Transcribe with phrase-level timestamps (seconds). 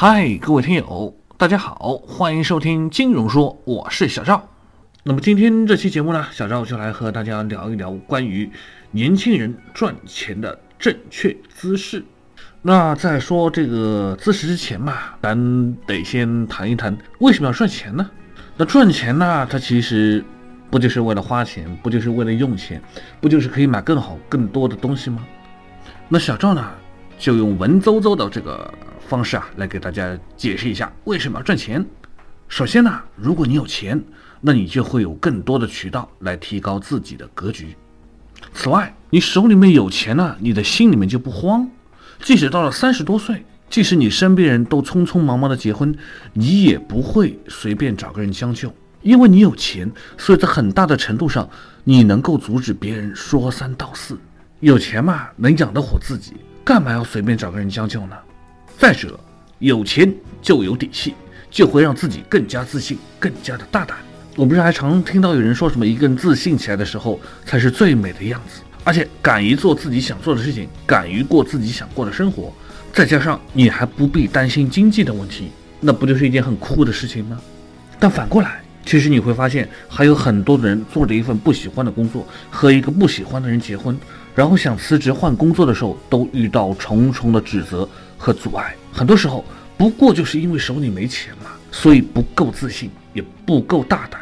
[0.00, 4.48] 嗨，各位听友，大家好，欢迎收听金融说，我是小赵。
[5.02, 8.48] 那么今天这期节目呢，小赵就来和大家聊一聊关于
[8.92, 12.04] 年轻人赚钱的正确姿势。
[12.62, 18.08] 那在说这个姿势之前嘛，咱得先谈一谈为什么要赚钱呢？
[18.56, 20.24] 那赚钱呢，它其实
[20.70, 22.80] 不就是为了花钱，不就是为了用钱，
[23.20, 25.26] 不就是可以买更好、更多的东西吗？
[26.08, 26.64] 那小赵呢，
[27.18, 28.72] 就用文绉绉的这个。
[29.08, 31.84] 方式啊，来给大家解释一下为什么要赚钱。
[32.46, 33.98] 首先呢，如果你有钱，
[34.40, 37.74] 那你就会有更多的渠道来提高自己的格局。
[38.52, 41.68] 此外，你手里面有钱呢，你的心里面就不慌。
[42.20, 45.96] 即使到了三十多岁，即使你身边人都匆匆忙忙的结婚，
[46.34, 51.48] 你也不会随便找个人将就，因为你有钱，所以在很大的程度上，
[51.84, 54.18] 你能够阻止别人说三道四。
[54.60, 58.16] 有钱嘛，能养得活自己，干嘛要随便找个人将就呢？
[58.78, 59.18] 再者，
[59.58, 61.12] 有钱就有底气，
[61.50, 63.98] 就会让自己更加自信，更加的大胆。
[64.36, 72.52] 我不是还常听到有人说什么，一个人自信起来的时候才是最美的样子，而且敢于做自己想做的事情，敢于过自己想过的生活，
[72.92, 75.48] 再加上你还不必担心经济的问题，
[75.80, 77.40] 那不就是一件很酷的事情吗？
[77.98, 83.98] 但反过来，其实你会发现，还有很多的人做着一份不喜欢的工作，和一个不喜欢的人结婚，
[84.34, 87.88] 然后想辞职换工作的时候，都遇到重重的指责。
[88.20, 89.44] 和阻碍，很多时候
[89.76, 94.20] 不过就是因为手里没钱嘛，所以不够自信，也不够大胆，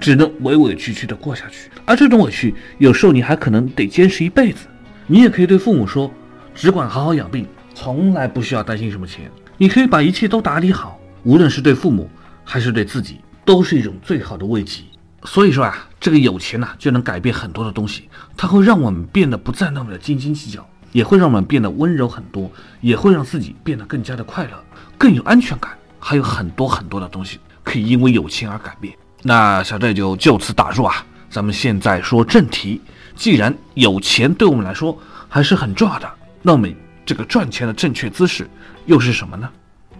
[0.00, 1.68] 只能委委屈屈的过下去。
[1.84, 4.60] 而这种委屈，有时候你还可能得坚持一辈子。
[5.06, 6.10] 你也可以对父母说，
[6.54, 9.30] 只管好好养病，从来不需要担心什么钱。
[9.58, 12.08] 你可以把一切都打理好，无论是对父母
[12.44, 14.80] 还是对自己，都是一种最好的慰藉。
[15.24, 20.66] 所以说啊，这个有钱呐，就能改变很多的东西，它会让我们变得不再那么的斤斤计较。
[20.92, 22.48] 也会让我们变得温柔很多，
[22.80, 24.64] 也会让自己变得更加的快乐，
[24.96, 28.96] 更有安全感，还有很多很多的东西可以因为有钱而改变。
[29.20, 31.04] 那小寨就就此打住啊！
[31.28, 32.80] 咱们现在说正题，
[33.16, 34.96] 既然有钱对我们来说
[35.28, 36.08] 还是很重要的，
[36.42, 36.68] 那么
[37.04, 38.48] 这个赚钱的正确姿势
[38.86, 39.50] 又是什么呢？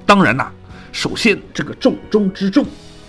[0.06, 0.52] 当然啦，
[0.92, 2.64] 首先这个重中之重，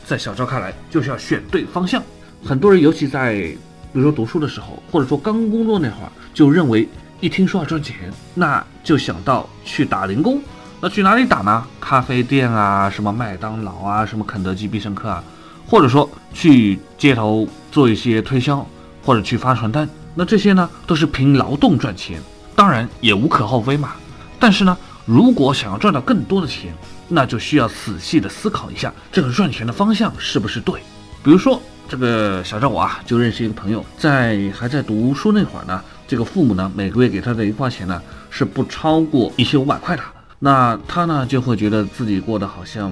[0.05, 2.01] 在小赵看来就是要选对方向。
[2.45, 3.57] 很多人尤其在比
[3.93, 6.87] 如说读书的时候，或者说刚工作那会儿，就认为。
[7.21, 10.39] 一听说要赚钱，那就想到去打零工。
[10.81, 11.65] 那去哪里打呢？
[11.79, 15.23] 咖啡店啊，什么麦当劳啊，什么肯德基、必胜客啊，
[15.65, 18.63] 或者说去街头做一些推销，
[19.01, 19.89] 或者去发传单。
[20.13, 22.21] 那这些呢，都是凭劳动赚钱，
[22.53, 23.93] 当然也无可厚非嘛。
[24.37, 26.73] 但是呢，如果想要赚到更多的钱，
[27.07, 30.79] 那就需要仔细的思考一下这个赚钱的方向是不是对。
[31.23, 35.81] 比如说，这个小赵我啊，就认识一个朋友，在还在读书那会儿呢。
[36.07, 37.99] 这个父母呢，每个月给他的零花钱呢
[38.29, 40.03] 是不超过一千五百块的，
[40.37, 42.91] 那他呢就会觉得自己过得好像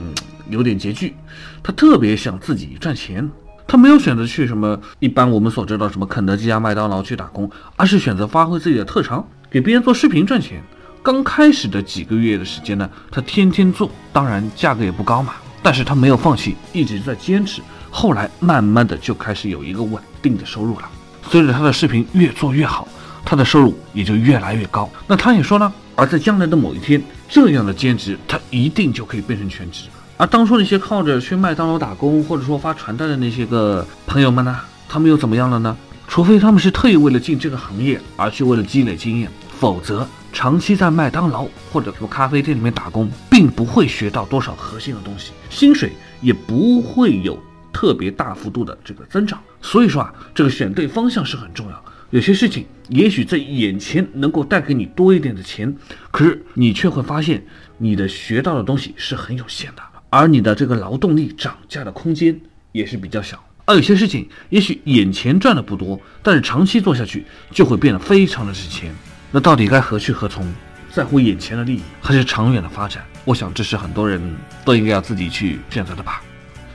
[0.50, 1.14] 有点拮据，
[1.62, 3.30] 他特别想自己赚钱，
[3.68, 10.64] 他没有选择去什么一般我们所知道什么肯德基啊、麦当劳去打工，而是选择发挥自己的特长，给别人做视频赚钱。
[11.04, 20.90] 刚开始的几个月的时间呢，他天天做，当然价格也不高嘛，但是他没有放弃，一直在坚持，后来慢慢的就开始有一个稳定的收入了，
[21.30, 22.88] 随着他的视频越做越好。
[23.26, 24.90] 他的收入也就越来越高。
[25.08, 29.86] 那他也说呢，而在将来的某一天，这样的兼职他一定就可以变成全职。
[30.18, 34.60] 而当初那些靠着去麦当劳打工或者说发传单的那些个朋友们呢，
[34.90, 35.76] 他们又怎么样了呢？
[36.06, 49.40] 除非他们是特意为了进这个行业而去为了积累经验，否则长期在麦当劳或者说咖啡店里面打工，并不会学到多少核心的东西，薪水也不会有特别大幅度的这个增长。
[49.62, 51.86] 所以说啊，这个选对方向是很重要。
[52.10, 55.74] 有些事情也许在眼前能够带给你多一点的钱，
[56.12, 57.46] 可是你却会发现
[57.78, 62.38] 你的学到的东西是很有限的，而你的这个劳动力涨价的空间
[62.72, 63.42] 也是比较小。
[63.66, 68.94] 而有些事情也许眼前赚的不多，但是长期做下去就会变得非常的值钱。
[69.36, 70.46] 那到底该何去何从？
[70.92, 73.04] 在乎眼前的利益，还是长远的发展？
[73.26, 74.22] 我想这是很多人
[74.64, 76.22] 都应该要自己去选择的吧。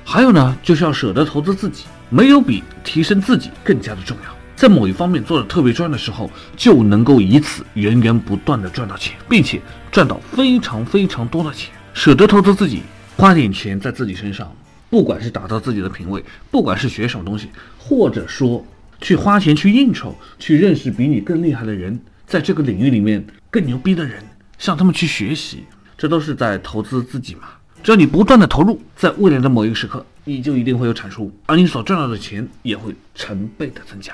[0.04, 4.36] 还有呢，就是要舍得投资自己，没有比提升自己更加的重要。
[4.56, 9.62] 在某一方面做的特别专的时候，就能够以此源源不断的赚到钱，并且
[9.92, 11.70] 赚到非常非常多的钱。
[11.94, 12.82] 舍得投资自己，
[13.16, 14.52] 花点钱在自己身上，
[14.90, 18.66] 不管是打造自己的品味，不管是学什么东西，或者说
[19.00, 24.22] 去花钱去应酬，去认识比你更厉害的人，在这个领域里面更牛逼的人，
[24.58, 25.64] 向他们去学习，
[25.96, 27.48] 这都是在投资自己嘛。
[27.82, 34.12] 只要你不断的投入，在未来的某一个时刻，你就一定会有产出，而你所赚到的钱也会成倍的增加。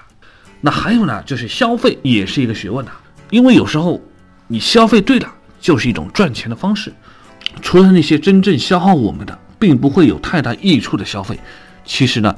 [0.61, 2.93] 那还有呢，就是消费也是一个学问呐，
[3.31, 4.01] 因为有时候
[4.47, 6.93] 你消费对了，就是一种赚钱的方式。
[7.63, 11.37] 除了那些真正消耗我们的，并不会有太大益处的消费，
[11.85, 12.37] 其实呢，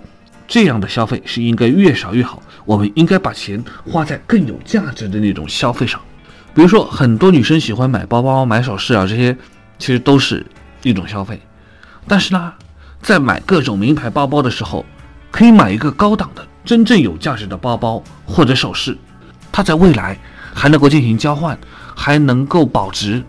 [0.49, 2.43] 这样的消费是应该越少越好。
[2.67, 5.99] 我们应该把钱花在更有价值的那种消费上。
[6.53, 9.35] 比如说，很多女生喜欢买包包、买首饰啊，这些
[9.79, 10.45] 其实都是
[10.83, 11.41] 一种消费。
[12.09, 12.53] 但是呢，
[13.01, 14.85] 在买各种名牌包包的时候，
[15.31, 18.97] 可以买一个高档的、真正有价值的包包或者首饰，
[19.53, 20.19] 它在未来
[20.55, 21.59] 还能够进行交换，
[21.95, 23.23] 还能够保值。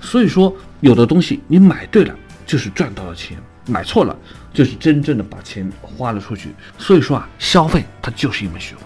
[0.00, 2.14] 所以说，有的东西你买对了
[2.46, 3.36] 就是赚到了钱，
[3.66, 4.16] 买错了
[4.52, 6.50] 就是真正的把钱花了出去。
[6.78, 8.84] 所以说啊，消费它就是一门学问。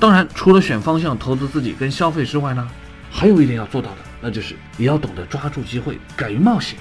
[0.00, 2.68] 当然，除了选方向、投资自己跟消费之外呢，
[3.10, 6.78] 还有一点要做到的，那就是也要懂得抓住机会，敢于冒险。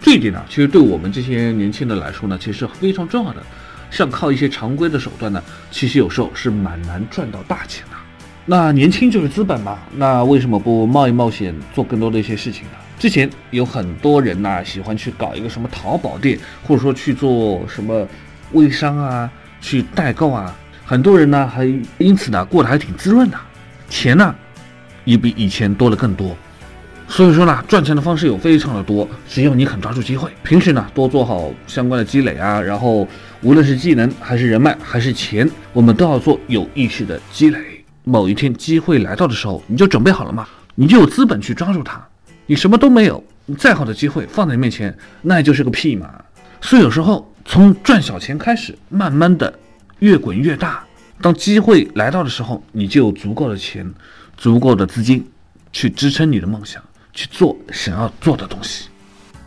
[0.00, 3.42] 这一点呢，其实对我们这些年轻人来说呢，其实是非常重要的。
[3.90, 7.96] 像靠一些常规的手段呢，其实有时候是蛮难赚到大钱的。
[8.44, 12.72] 那年轻就是资本嘛，那为什么不冒一冒险，做更多的一些事情呢？
[12.98, 18.06] 之前有很多人呐，喜欢去搞一个什么淘宝店，或者说去做什么
[18.52, 19.30] 微商啊，
[19.60, 20.54] 去代购啊，
[20.84, 21.64] 很多人呢还
[21.98, 23.38] 因此呢过得还挺滋润的，
[23.88, 24.34] 钱呢
[25.04, 26.36] 也比以前多了更多。
[27.06, 33.06] 所以说呢，赚钱的方式有非常的多，只要你肯抓住机会，平时呢多做好相关的积累啊，然后
[33.42, 37.58] 无论是技能还是人脉还是钱，我们都要做有意识的积累。
[38.04, 40.48] 某一天机会来到的时候，你就准备好了吗？
[40.74, 42.02] 你就有资本去抓住它。
[42.46, 46.22] 你什么都没有，你再好的机会放在你面前，那也就是个屁嘛。
[46.60, 49.52] 所以有时候从赚小钱开始，慢慢的
[49.98, 50.84] 越滚越大。
[51.20, 53.92] 当机会来到的时候，你就有足够的钱，
[54.36, 55.26] 足够的资金
[55.72, 56.82] 去支撑你的梦想。
[57.16, 58.88] 去做想要做的东西。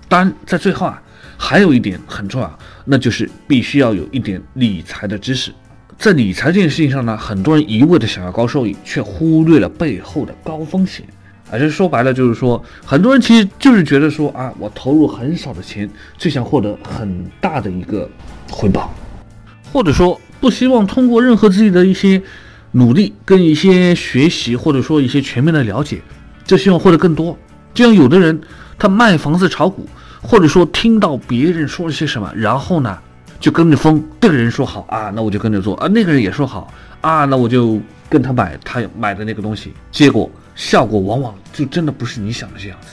[0.08, 1.04] 当然，在最后啊，
[1.38, 5.52] 还有一点很重要，那就是必须要有一点理财的知识。
[5.98, 11.06] 在理财这件事情上呢，很多人一味的想要高收益，却忽略了背后的高风险。
[11.50, 18.10] 而这说白了就是说，很多人其实就是觉得说啊，我投入很少的钱，就想获得很大的一个
[18.52, 18.94] 回报，
[19.72, 22.22] 或者说不希望通过任何自己的一些
[22.72, 26.02] 努力跟一些学习，或者说一些全面的了解，
[26.46, 27.38] 就希望获得更多。
[27.74, 28.40] 就像有的人，
[28.78, 29.88] 他卖房子炒股，
[30.22, 32.98] 或者说听到别人说了些什么，然后呢，
[33.40, 34.04] 就跟着风。
[34.20, 37.80] 这个人说好啊，那我就跟着做啊；那个人也说好啊，那我就
[38.10, 39.72] 跟他买他买的那个东西。
[39.92, 42.88] 结果效果往往就真的不是你想的这样子。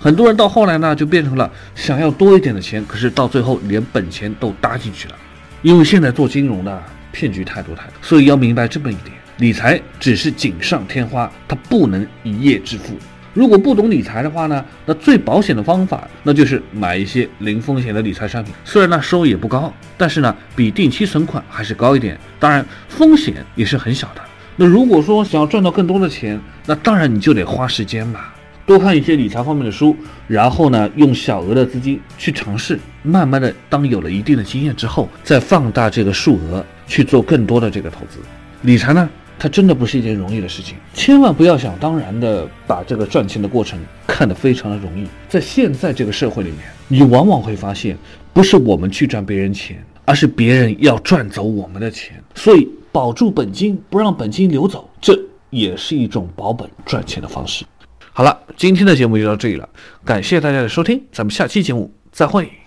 [0.00, 5.14] 很多人到后来呢，就变成了想要多一点的钱，可是到最后连本钱都搭进去了。
[5.60, 6.82] 因为现在做金融的
[7.12, 12.94] 骗局太多太多，所以要明白这么一点：理财只是锦上添花，它不能一夜致富。
[13.32, 18.52] 如果不懂理财的话呢，那最保险的方法，那就是买一些零风险的理财产品。
[18.64, 22.18] 虽然呢收益也不高，但是呢比定期存款还是高一点。
[22.40, 24.22] 当然风险也是很小的。
[24.56, 28.20] 那如果说想要赚到更多的钱，那当然你就得花时间嘛，
[28.66, 29.96] 多看一些理财方面的书，
[30.28, 38.18] 然后呢用小额的资金去尝试，慢慢的当有了一定的经验之后，再放大这个数额去做更多的这个投资。
[38.62, 39.08] 理财呢？
[39.38, 43.76] 它真的不是一件容易的事情，千万不要想当然的把这个赚钱的过程
[44.06, 45.04] 看得非常的容易。
[45.28, 47.98] 在现在这个社会里面，你往往会发现，
[48.32, 52.22] 不是我们去赚别人钱，而是别人要赚走我们的钱。
[52.36, 55.18] 所以，保住本金，不让本金流走，这
[55.50, 57.64] 也是一种保本赚钱的方式。
[58.12, 59.68] 好了，今天的节目就到这里了，
[60.04, 62.61] 感谢大家的收听，咱们下期节目再会。